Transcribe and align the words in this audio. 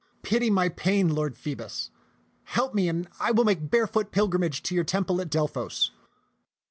Pity 0.23 0.49
my 0.49 0.67
pain, 0.67 1.13
Lord 1.13 1.37
Phoebus. 1.37 1.91
Help 2.45 2.73
me, 2.73 2.89
and 2.89 3.07
I 3.19 3.29
will 3.29 3.43
make 3.43 3.69
barefoot 3.69 4.11
pilgrimage 4.11 4.63
to 4.63 4.73
your 4.73 4.83
temple 4.83 5.21
at 5.21 5.29
Delphos." 5.29 5.91